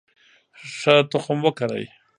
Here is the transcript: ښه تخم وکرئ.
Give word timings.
ښه 0.75 0.95
تخم 1.11 1.39
وکرئ. 1.45 1.85